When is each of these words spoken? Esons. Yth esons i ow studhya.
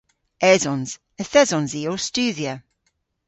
Esons. 0.53 0.91
Yth 1.21 1.37
esons 1.41 1.71
i 1.79 1.81
ow 1.89 1.99
studhya. 2.07 2.53